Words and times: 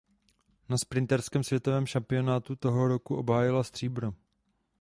Na 0.69 0.77
sprinterském 0.77 1.43
světovém 1.43 1.85
šampionátu 1.85 2.55
toho 2.55 2.87
roku 2.87 3.15
obhájila 3.15 3.63
stříbro. 3.63 4.13